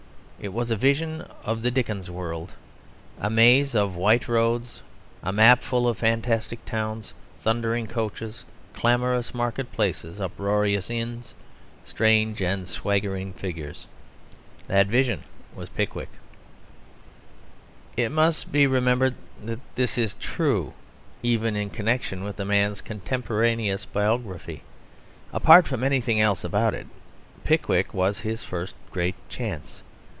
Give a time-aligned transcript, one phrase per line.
[0.43, 2.55] It was a vision of the Dickens world
[3.19, 4.81] a maze of white roads,
[5.21, 8.43] a map full of fantastic towns, thundering coaches,
[8.73, 11.35] clamorous market places, uproarious inns,
[11.85, 13.85] strange and swaggering figures.
[14.67, 16.09] That vision was Pickwick.
[17.95, 19.13] It must be remembered
[19.45, 20.73] that this is true
[21.21, 24.63] even in connection with the man's contemporaneous biography.
[25.33, 26.87] Apart from anything else about it,
[27.43, 29.83] Pickwick was his first great chance.